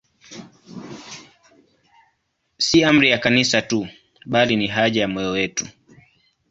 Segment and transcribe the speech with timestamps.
[2.67, 3.87] Si amri ya Kanisa tu,
[4.25, 5.67] bali ni haja ya moyo wetu.